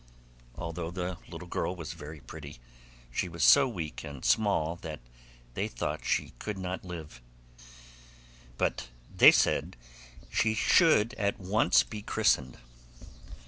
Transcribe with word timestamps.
Although 0.55 0.89
the 0.89 1.19
little 1.29 1.47
girl 1.47 1.75
was 1.75 1.93
very 1.93 2.21
pretty, 2.21 2.57
she 3.11 3.29
was 3.29 3.43
so 3.43 3.67
weak 3.67 4.03
and 4.03 4.25
small 4.25 4.77
that 4.77 4.99
they 5.53 5.67
thought 5.67 6.03
she 6.05 6.31
could 6.39 6.57
not 6.57 6.83
live; 6.83 7.21
but 8.57 8.87
they 9.15 9.31
said 9.31 9.77
she 10.31 10.55
should 10.55 11.13
at 11.19 11.39
once 11.39 11.83
be 11.83 12.01
christened. 12.01 12.57